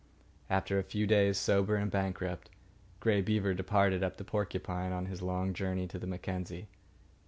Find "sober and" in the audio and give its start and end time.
1.37-1.91